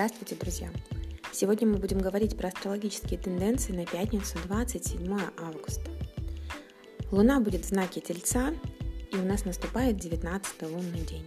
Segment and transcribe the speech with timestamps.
[0.00, 0.70] Здравствуйте, друзья!
[1.30, 5.90] Сегодня мы будем говорить про астрологические тенденции на пятницу 27 августа.
[7.10, 8.54] Луна будет в знаке Тельца,
[9.12, 11.26] и у нас наступает 19 лунный день.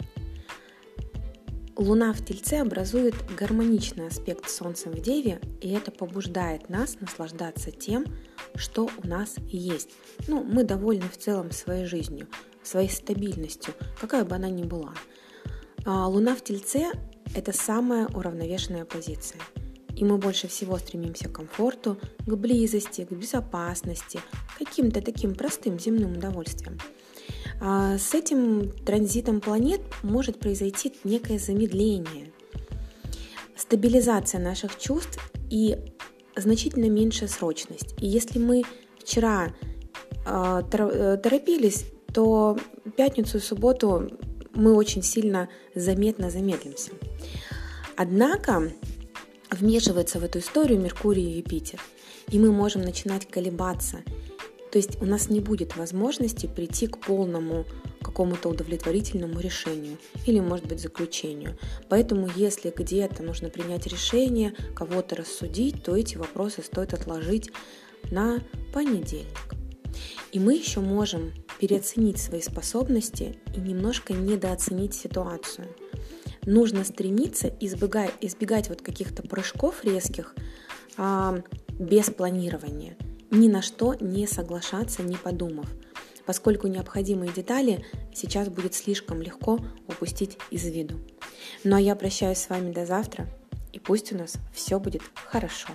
[1.75, 7.69] Луна в Тельце образует гармоничный аспект с Солнцем в Деве, и это побуждает нас наслаждаться
[7.69, 8.05] тем,
[8.55, 9.91] что у нас есть.
[10.27, 12.27] Ну, мы довольны в целом своей жизнью,
[12.63, 14.95] своей стабильностью, какая бы она ни была.
[15.85, 16.89] А Луна в Тельце–
[17.35, 19.39] это самая уравновешенная позиция.
[19.95, 24.19] И мы больше всего стремимся к комфорту, к близости, к безопасности,
[24.55, 26.79] к каким-то таким простым земным удовольствиям.
[27.61, 32.31] А с этим транзитом планет может произойти некое замедление,
[33.55, 35.19] стабилизация наших чувств
[35.49, 35.77] и
[36.35, 37.95] значительно меньшая срочность.
[38.01, 38.63] И если мы
[38.99, 39.53] вчера
[40.25, 42.57] а, э, торопились, то
[42.97, 44.09] пятницу и субботу
[44.53, 46.91] мы очень сильно заметно замедлимся.
[47.95, 48.71] Однако
[49.51, 51.79] вмешивается в эту историю Меркурий и Юпитер,
[52.29, 54.03] и мы можем начинать колебаться.
[54.71, 57.65] То есть у нас не будет возможности прийти к полному
[58.01, 61.57] какому-то удовлетворительному решению или, может быть, заключению.
[61.89, 67.51] Поэтому, если где-то нужно принять решение, кого-то рассудить, то эти вопросы стоит отложить
[68.09, 68.39] на
[68.73, 69.55] понедельник.
[70.31, 71.31] И мы еще можем
[71.63, 75.69] переоценить свои способности и немножко недооценить ситуацию.
[76.45, 80.35] Нужно стремиться избегать, избегать вот каких-то прыжков резких
[80.97, 82.97] а, без планирования,
[83.31, 85.69] ни на что не соглашаться, не подумав,
[86.25, 89.57] поскольку необходимые детали сейчас будет слишком легко
[89.87, 90.99] упустить из виду.
[91.63, 93.25] Ну а я прощаюсь с вами до завтра,
[93.71, 95.69] и пусть у нас все будет хорошо.